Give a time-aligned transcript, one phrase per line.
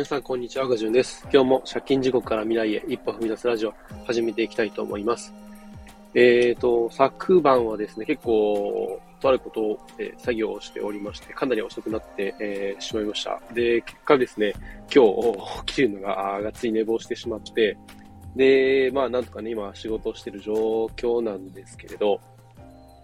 [0.00, 0.66] 皆さん、こんにちは。
[0.66, 1.28] ガジュンです。
[1.30, 3.74] 今日も借金地獄から未来へ一歩踏み出すラジオ
[4.06, 5.30] 始めていきたいと思います。
[6.14, 13.42] えーと、昨晩はですね、結構、とあることを、え、作業をしておりまして、かなり遅くなって、えー、しまいました。
[13.52, 14.54] で、結果ですね、
[14.90, 17.76] 今日起きるのが、がっつり寝坊してしまって、
[18.34, 20.54] で、まあ、なんとかね、今仕事をしている状
[20.96, 22.18] 況なんですけれど、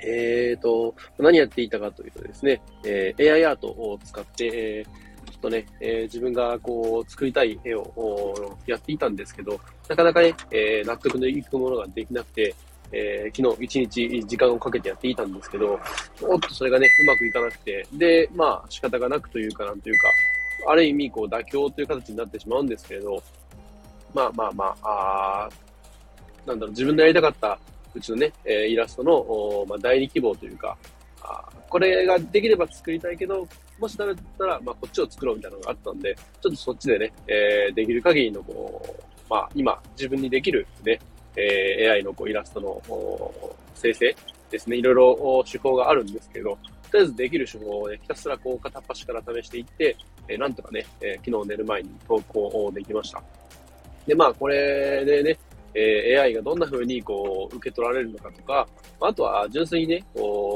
[0.00, 5.05] えーと、何やっていたかというとですね、えー、AI アートを使って、えー
[5.36, 12.54] っとね、えー、自分がこう作りたい絵をやっていたんですけど、なかなかね、えー、納得のいくものができなくて、
[12.92, 15.78] えー、昨日一日時間をかけてやっていたんですけど、
[16.22, 20.08] おっとそれがね、うまくいかなくて、で、まあ仕方がなくというかなんというか、
[20.68, 23.22] ある意味こう妥協という形になってしまうんですけれど、
[24.14, 25.50] まあまあまあ、あ
[26.46, 27.58] なんだろう、自分のやりたかった
[27.94, 30.76] うちのね、えイラストの、まあ、第二希望というか、
[31.22, 33.46] あこれができれば作りたいけど、
[33.78, 40.98] もしダメだったら、まあ、こっちを作ろうみたいなのがあったんで、ちょっとそっちでね、えー、できる限りの、こう、まあ、今、自分にできるね、
[41.36, 42.82] えー、AI のこうイラストの
[43.74, 44.16] 生成
[44.50, 46.58] ですね、いろいろ手法があるんですけど、
[46.90, 49.96] とりあえずできる手法をね、ひたすらこう片っ端から試していって、
[50.28, 53.22] えー、なんとかね、えー、昨日寝る前に投稿できました。
[54.06, 55.38] で、まあ、これでね、
[55.74, 58.66] えー、AI がどんな風にこう受け取られるのかとか、
[59.00, 60.55] あとは純粋にね、こ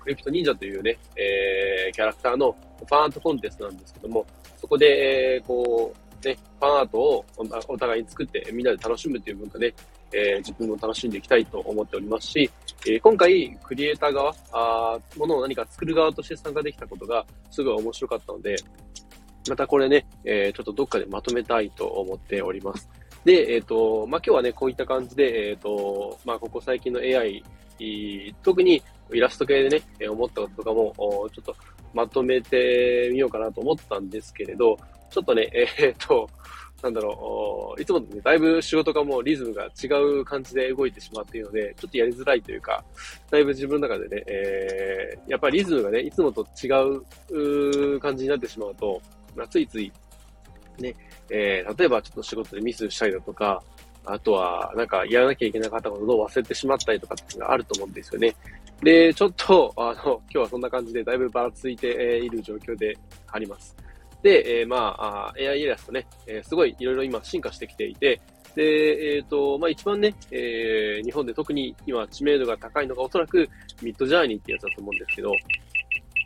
[0.00, 7.24] クリプト忍者というね、えー、キャラクターのファンアートコンテストなんですけども、そこで、えー、こう、ね、ファンアートを
[7.68, 9.74] お互いに作ってみんなで楽しむという文化で、
[10.12, 12.50] えー、自分も楽しんでいきたいと思っておりますし、
[12.86, 18.56] えー、今回、クリエイター側、あものを何か作る側として参加できたことがすごい面白かったので、
[19.48, 22.88] またこれね、えー、ちょっとどっかでまとめたいと思っております。
[23.24, 27.42] で、えっ、ー、と、まあ、今日はね、こういった感じで、えっ、ー、と、まあ、ここ最近の AI、
[28.42, 28.82] 特に
[29.12, 30.94] イラスト系でね、思ったこととかも、
[31.32, 31.56] ちょっと
[31.92, 34.76] まとめてみようかなと思ったんですけれど、
[35.10, 36.28] ちょっとね、 えー、っと、
[36.82, 42.82] なんだろう、いつもね、だいぶ仕事がもうリズムが違う感じで動いてしまっているので、ちょっとやりづらいというか、
[43.30, 46.68] だいぶ自分の中でね、えー、やっぱりリズムがね、いつもと違
[47.28, 49.00] う感じになってしまうと、
[49.36, 49.92] まあ、ついつい、
[50.80, 50.94] ね、
[51.30, 53.62] えー、例えばちょっと仕事でミスしたりだとか、
[54.04, 58.34] あとは、なんかやらなきゃいけなかったことを忘れてしまったりとかっていうのがあると思うんですよね。
[58.82, 62.96] で、ちょっと、あの、今日はそんな感じでだいぶばらついている状況で
[63.30, 63.76] あります。
[64.22, 68.20] で、えー、まあ、AI イラストね、えー、すごいいろいろ今進化してきていて、
[68.54, 73.48] で、えっ、ー、と、まあ一番ね、えー、日本で特に今知名度が高いのがおそらく
[73.82, 75.32] ミッドジャーニーってやつだと思うんですけど、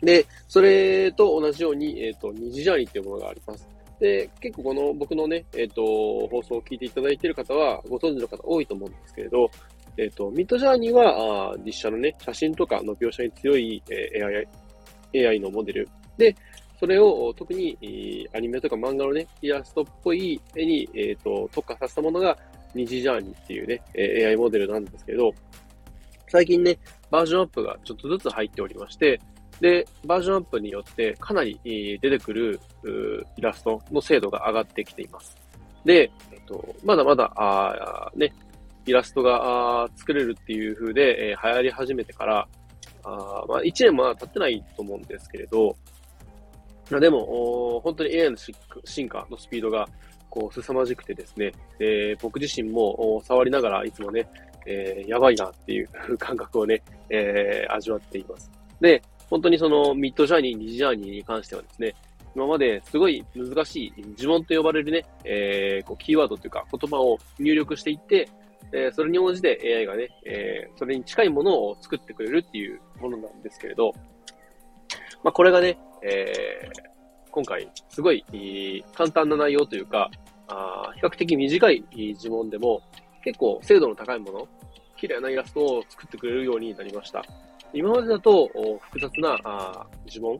[0.01, 3.67] で、それと同じように、えっ、ー、と、二次ジャーニーっていうものがあります。
[3.99, 9.49] で、結構この僕のね、えっ、ー、と、放送を聞いていただいている方はご存知の方多いと思うんですけれど、
[9.97, 15.89] えっ、ー、と、ミッドジャーニーは、あ実写のね、写真とかの描写に強い、えー、AI、AI のモデル。
[16.17, 16.35] で、
[16.77, 22.37] それを特に、アニメとか漫画のね、イラストっぽい絵に、え、ー、と、特化させたものが、
[22.73, 23.81] 二次ジャーニーっていうね、
[24.27, 25.31] AI モデルなんですけど、
[26.27, 26.77] 最近ね、
[27.09, 29.21] バージョンアップがちょっとずつ入っておりまして、
[29.59, 32.59] で、バージョンアップによってかなり出てくる
[33.37, 35.37] イラストの精度が上がってきています。
[35.85, 38.33] で、えっと、まだまだ、あね、
[38.85, 42.47] イラストが作れるっていう風で、えー、流行り始めてから、
[43.03, 45.75] あまあ、1年も経ってないと思うんですけれど、
[46.89, 48.37] でも、本当に AI の
[48.83, 49.87] 進化のスピードが、
[50.29, 54.27] こう、凄まじくてですね、えー、僕自身も触りながらいつもね、
[54.67, 58.51] えー、やばいなっていう感覚をね、えー、味わっています。
[58.81, 61.95] で、本当にそのミッドジャーニー、二次ジャーニーに関してはですね、
[62.35, 68.29] 今まですごい難しい呪文と呼ばれるね、えー、こうキーワードというか言葉を入力していって、
[68.73, 73.93] えー、それに応じて AI がね、えー、それに近いものを作ってくれるっていうものなんですけれど、
[75.23, 78.25] まあ、これがね、えー、今回、すごい
[78.93, 80.11] 簡単な内容というか、
[80.47, 82.81] あ比較的短い呪文でも、
[83.23, 84.47] 結構精度の高いもの、
[84.97, 87.23] 綺麗なイラストを作ってくれるようになりました。
[87.73, 88.49] 今までだと、
[88.81, 90.39] 複雑なあ呪文、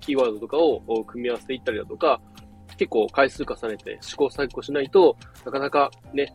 [0.00, 2.20] キーワードとかを組み合わせていったりだとか、
[2.76, 6.32] 結構回数重ねて試行錯誤しないとなかなかね、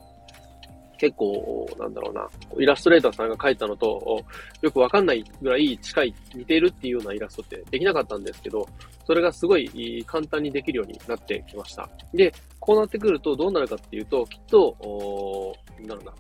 [0.97, 2.27] 結構、なんだろうな、
[2.57, 4.23] イラストレーターさんが描いたのと、
[4.61, 8.67] よくわかんないぐらい近い、似ているっていうようなイラストってできなかったんですけど、
[9.05, 11.89] それがすごい簡単にできるようになってきました。
[12.13, 16.13] で、こうなってくるとどうなるかっていうと、きっと、なんだろうな、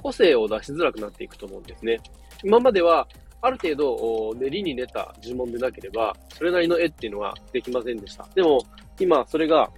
[0.00, 2.00] 個性を出しづらくなっていくと思うんですね。
[2.44, 3.08] 今までは、
[3.42, 8.26] ある程度、練りに練った呪文でなければ、それなりの絵っていうのはできませんでした。
[8.34, 8.60] でも、
[8.98, 9.70] 今、それが、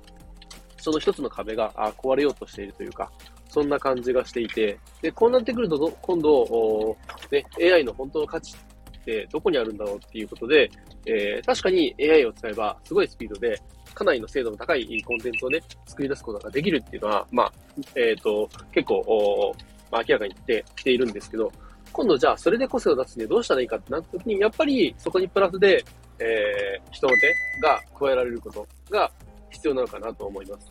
[0.77, 3.11] その一つの壁が壊れようとしているというか、
[3.49, 6.97] そんな感じがしていて、で、こうなってくると、今度、
[7.31, 8.57] ね、AI の本当の価値
[9.03, 10.71] ってどこにあるんだろうっていうことで、
[11.07, 13.61] えー、確かに AI を使えばすごいスピードで
[13.95, 17.53] かなりの精度の高いコンテンツをね、作り出すことができるっていうのは、まあ、
[17.95, 19.55] えっ、ー、と、結構、
[19.91, 21.53] まあ、明らかに言ってきているんですけど、
[21.93, 25.85] 今度じゃあそれで個性を出すにはどうしたらいいかってなった時に、やっぱりそこにプラスで、
[26.19, 29.11] えー、人の手が加えられることが
[29.51, 30.71] 必要なのかなと思います。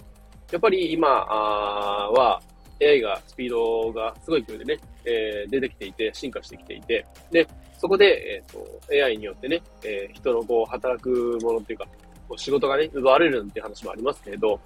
[0.51, 2.41] やっぱり今は
[2.81, 7.47] AI がスピードがすごい勢いでね、えー、出てきていて、進化してきていて、で、
[7.77, 11.85] そこで、え、ー、と、AI によってね、えー、人のこう、働くものっていうか、
[12.27, 14.59] こう仕事がね、奪われるなんていう話もありますけれど、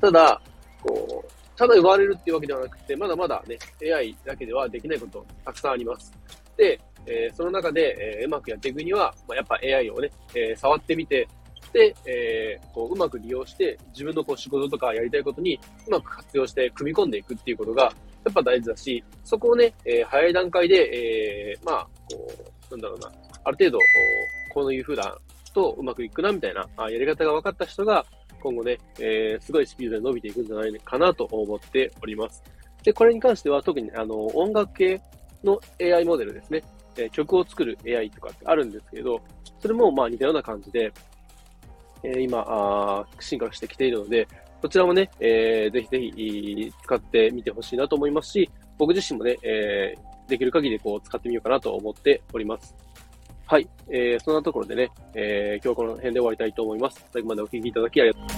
[0.00, 0.40] ただ、
[0.82, 3.58] こう、ただ奪われるっていうわけではなくて、まだまだね、
[3.92, 6.12] AI だけではできないことたくさんあります。
[6.56, 11.26] で、えー、その中で、えー、うまくやっていくには、まあ、やっぱ AI をね、えー、触ってみて、
[11.72, 15.58] で、えー、こううまく利用して、自分のこう仕事とかやりたいことに
[15.88, 17.90] うまく活用して組み込んでいくっていうことが、や
[18.30, 22.30] っぱ大事だし、そこをね、えー、早い段階で、えー、まあ、こ
[22.70, 23.12] う、なんだろうな、
[23.44, 23.78] ある程度、
[24.54, 25.18] こういう風だ
[25.52, 28.04] とうまくいくな、みたいな、あやり方が分かった人が、
[28.40, 32.42] 今後ね、えー、すごいスピードで伸びていくんじゃないかなと思っております。
[32.82, 35.00] で、これに関しては特にあの、音楽系
[35.44, 36.62] の AI モデルですね、
[36.96, 39.20] えー、曲を作る AI とかってあるんですけど、
[39.60, 40.92] それもまあ似たような感じで、
[42.02, 44.28] えー、今あ、進化してきているので、
[44.60, 52.74] こちらもね、えー、ぜひぜひ使ってみてほしいなと思いますし、僕自身もね、えー、できる限りこう使ってみようかなと思っております。
[53.50, 53.66] はい。
[53.88, 57.02] えー、そんなところでね、えー、今日この辺で終わりたいと思います。
[57.10, 58.37] 最後までお聴きいただきありがとうございま